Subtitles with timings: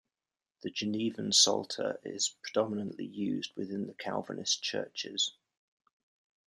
[0.63, 5.35] The Genevan Psalter is predominantly used within the Calvinist churches.